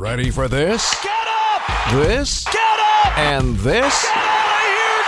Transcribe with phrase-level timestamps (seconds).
[0.00, 0.96] Ready for this?
[1.02, 1.92] Get up!
[1.92, 2.46] This?
[2.46, 3.18] Get up!
[3.18, 4.02] And this?
[4.02, 5.04] Get out of here!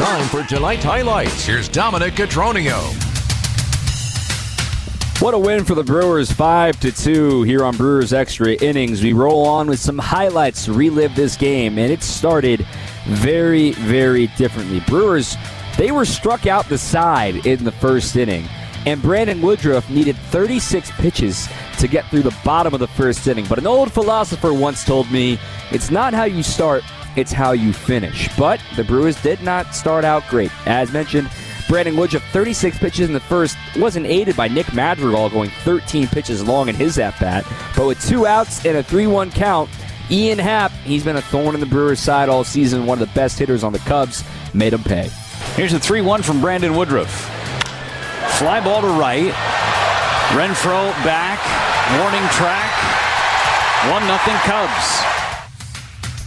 [0.00, 0.04] Go!
[0.04, 1.46] Time for tonight's highlights.
[1.46, 2.80] Here's Dominic Cotroneo.
[5.22, 9.00] What a win for the Brewers, 5 to 2 here on Brewers Extra Innings.
[9.00, 12.66] We roll on with some highlights to relive this game, and it started
[13.06, 14.80] very, very differently.
[14.88, 15.36] Brewers,
[15.78, 18.48] they were struck out the side in the first inning,
[18.86, 21.48] and Brandon Woodruff needed 36 pitches
[21.80, 23.46] to get through the bottom of the first inning.
[23.48, 25.38] But an old philosopher once told me
[25.70, 26.82] it's not how you start,
[27.16, 28.28] it's how you finish.
[28.36, 30.50] But the Brewers did not start out great.
[30.66, 31.30] As mentioned,
[31.68, 36.46] Brandon Woodruff, 36 pitches in the first, wasn't aided by Nick Madrigal going 13 pitches
[36.46, 37.46] long in his at bat.
[37.76, 39.70] But with two outs and a 3 1 count,
[40.10, 43.14] Ian Happ, he's been a thorn in the Brewers' side all season, one of the
[43.14, 45.08] best hitters on the Cubs, made him pay.
[45.54, 47.10] Here's a 3 1 from Brandon Woodruff.
[48.38, 49.32] Fly ball to right.
[50.30, 51.40] Renfroe back.
[51.98, 52.70] Warning track.
[53.90, 55.20] 1 0 Cubs.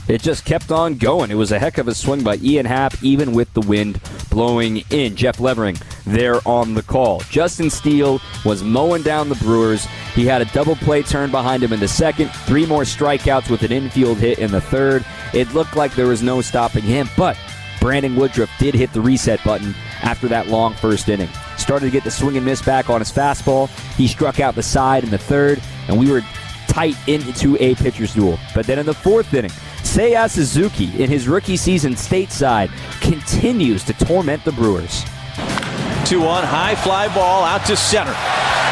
[0.09, 1.31] It just kept on going.
[1.31, 4.83] It was a heck of a swing by Ian Happ, even with the wind blowing
[4.89, 5.15] in.
[5.15, 7.21] Jeff Levering there on the call.
[7.29, 9.85] Justin Steele was mowing down the Brewers.
[10.15, 13.63] He had a double play turn behind him in the second, three more strikeouts with
[13.63, 15.05] an infield hit in the third.
[15.33, 17.37] It looked like there was no stopping him, but
[17.79, 21.29] Brandon Woodruff did hit the reset button after that long first inning.
[21.63, 23.69] Started to get the swing and miss back on his fastball.
[23.95, 26.19] He struck out the side in the third, and we were
[26.67, 28.37] tight into a pitcher's duel.
[28.53, 32.69] But then in the fourth inning, Seiya Suzuki, in his rookie season stateside,
[32.99, 35.05] continues to torment the Brewers.
[36.03, 38.13] 2 1, high fly ball out to center.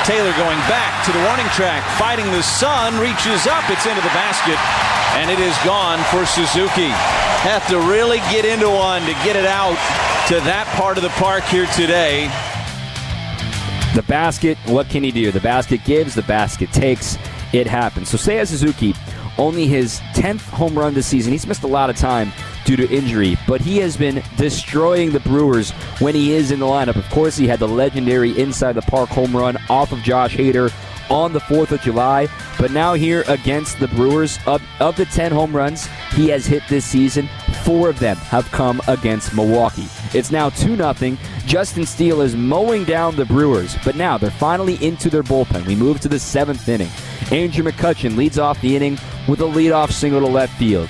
[0.04, 4.12] Taylor going back to the warning track, fighting the sun, reaches up, it's into the
[4.12, 4.60] basket,
[5.16, 6.92] and it is gone for Suzuki.
[7.48, 9.80] Have to really get into one to get it out
[10.28, 12.28] to that part of the park here today.
[13.96, 15.32] The basket, what can he do?
[15.32, 17.18] The basket gives, the basket takes.
[17.52, 18.10] It happens.
[18.10, 18.96] So Seiya Suzuki,
[19.38, 21.34] only his 10th home run this season.
[21.34, 22.32] He's missed a lot of time
[22.64, 26.66] due to injury, but he has been destroying the Brewers when he is in the
[26.66, 26.96] lineup.
[26.96, 30.72] Of course, he had the legendary inside the park home run off of Josh Hader
[31.10, 32.28] on the 4th of July.
[32.58, 36.64] But now here against the Brewers, of, of the 10 home runs he has hit
[36.70, 37.28] this season,
[37.64, 39.88] four of them have come against Milwaukee.
[40.14, 41.18] It's now 2 0.
[41.46, 45.66] Justin Steele is mowing down the Brewers, but now they're finally into their bullpen.
[45.66, 46.90] We move to the seventh inning.
[47.32, 50.90] Andrew McCutchen leads off the inning with a leadoff single to left field.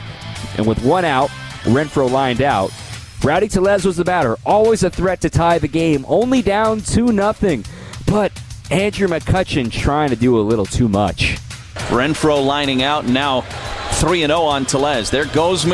[0.57, 1.29] And with one out,
[1.63, 2.71] Renfroe lined out.
[3.23, 7.07] Rowdy Tellez was the batter, always a threat to tie the game, only down 2
[7.07, 7.63] 0.
[8.07, 8.31] But
[8.71, 11.37] Andrew McCutchen trying to do a little too much.
[11.89, 15.11] Renfroe lining out now 3 0 on Tellez.
[15.11, 15.65] There goes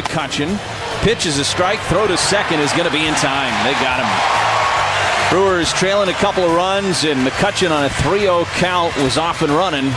[0.98, 1.04] McCutchen.
[1.04, 3.54] Pitches a strike, throw to second is going to be in time.
[3.66, 5.30] They got him.
[5.30, 9.42] Brewers trailing a couple of runs, and McCutchen on a 3 0 count was off
[9.42, 9.92] and running.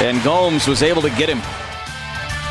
[0.00, 1.40] And Gomes was able to get him.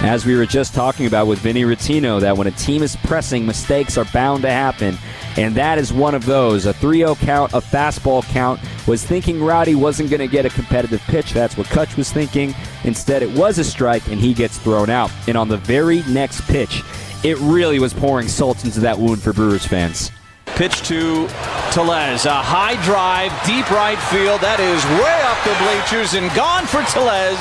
[0.03, 3.45] As we were just talking about with Vinny Rottino, that when a team is pressing,
[3.45, 4.97] mistakes are bound to happen.
[5.37, 6.65] And that is one of those.
[6.65, 8.59] A 3 0 count, a fastball count.
[8.87, 11.33] Was thinking Rowdy wasn't going to get a competitive pitch.
[11.33, 12.55] That's what Kutch was thinking.
[12.83, 15.11] Instead, it was a strike, and he gets thrown out.
[15.27, 16.81] And on the very next pitch,
[17.23, 20.11] it really was pouring salt into that wound for Brewers fans.
[20.45, 21.27] Pitch to
[21.71, 22.25] Tellez.
[22.25, 24.41] A high drive, deep right field.
[24.41, 27.39] That is way up the bleachers and gone for Tellez.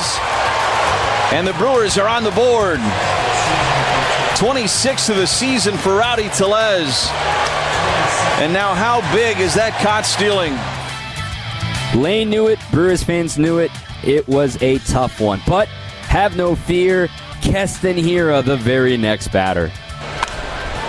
[1.32, 2.78] And the Brewers are on the board.
[4.38, 7.08] 26th of the season for Rowdy Tellez.
[8.40, 10.56] And now, how big is that caught stealing?
[12.00, 13.70] Lane knew it, Brewers fans knew it.
[14.02, 15.42] It was a tough one.
[15.46, 15.68] But
[16.08, 17.08] have no fear,
[17.40, 19.70] Keston Hiura, the very next batter.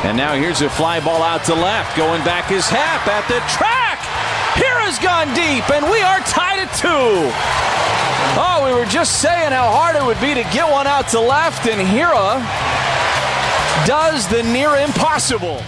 [0.03, 1.95] And now here's a fly ball out to left.
[1.95, 3.99] Going back his half at the track.
[4.55, 7.31] Hiura's gone deep, and we are tied at two.
[8.39, 11.19] Oh, we were just saying how hard it would be to get one out to
[11.19, 12.39] left, and Hiura
[13.85, 15.61] does the near impossible.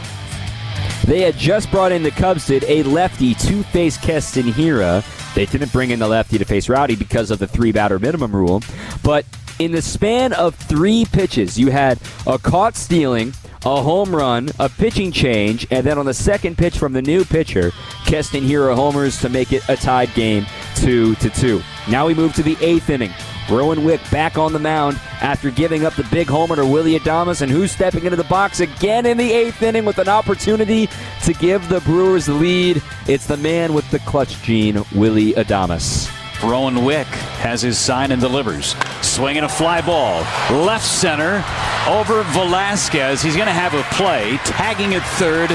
[1.05, 5.03] They had just brought in the Cubs did a lefty to face Keston Hiura.
[5.35, 8.35] They didn't bring in the lefty to face Rowdy because of the three batter minimum
[8.35, 8.61] rule.
[9.03, 9.25] But
[9.59, 13.33] in the span of three pitches, you had a caught stealing,
[13.65, 17.23] a home run, a pitching change, and then on the second pitch from the new
[17.23, 17.71] pitcher,
[18.05, 20.45] Keston Hiura homers to make it a tied game,
[20.75, 21.61] two to two.
[21.89, 23.11] Now we move to the eighth inning.
[23.50, 27.41] Rowan Wick back on the mound after giving up the big homer to Willie Adames,
[27.41, 30.88] and who's stepping into the box again in the eighth inning with an opportunity
[31.23, 32.81] to give the Brewers the lead?
[33.07, 36.09] It's the man with the clutch gene, Willie Adames.
[36.41, 38.75] Rowan Wick has his sign and delivers.
[39.13, 40.21] Swinging a fly ball.
[40.50, 41.45] Left center
[41.88, 43.21] over Velazquez.
[43.21, 44.38] He's going to have a play.
[44.38, 45.51] Tagging at third.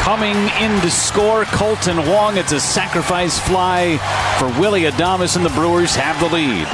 [0.00, 2.38] Coming in to score Kolten Wong.
[2.38, 3.98] It's a sacrifice fly
[4.38, 6.66] for Willie Adames, and the Brewers have the lead.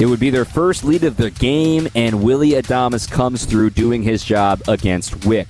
[0.00, 4.02] It would be their first lead of the game, and Willie Adames comes through doing
[4.02, 5.46] his job against Wick.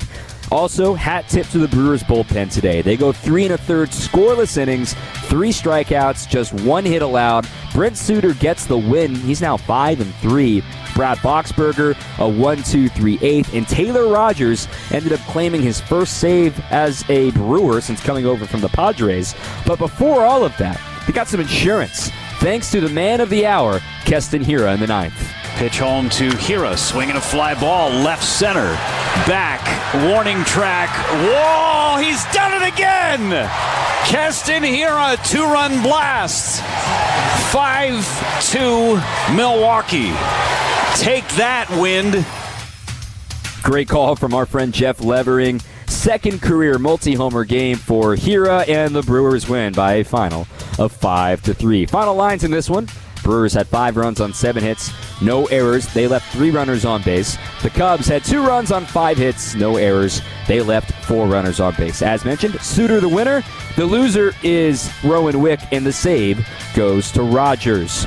[0.50, 2.82] Also, hat tip to the Brewers bullpen today.
[2.82, 4.94] They go three and a third scoreless innings,
[5.24, 7.48] three strikeouts, just one hit allowed.
[7.72, 9.14] Brent Suter gets the win.
[9.14, 10.62] He's now five and three.
[10.94, 16.18] Brad Boxberger, a 1 2 3 8, and Taylor Rogers ended up claiming his first
[16.18, 19.34] save as a Brewer since coming over from the Padres.
[19.66, 23.46] But before all of that, they got some insurance thanks to the man of the
[23.46, 25.43] hour, Keston Hiura in the ninth.
[25.56, 28.72] Pitch home to Hiura, swinging a fly ball left center.
[29.26, 29.62] Back,
[30.10, 30.90] warning track.
[31.22, 33.48] Whoa, he's done it again!
[34.04, 36.60] Keston Hiura, two run blast.
[37.52, 39.00] 5 2
[39.36, 40.12] Milwaukee.
[40.96, 42.26] Take that, wind.
[43.62, 45.60] Great call from our friend Jeff Levering.
[45.86, 50.48] Second career multi-homer game for Hiura, and the Brewers win by a final
[50.78, 51.86] of five to three.
[51.86, 52.88] Final lines in this one:
[53.24, 55.92] Brewers had five runs on seven hits, no errors.
[55.92, 57.36] They left three runners on base.
[57.62, 60.20] The Cubs had two runs on five hits, no errors.
[60.46, 62.02] They left four runners on base.
[62.02, 63.42] As mentioned, Suter the winner.
[63.76, 68.06] The loser is Rowan Wick, and the save goes to Rogers.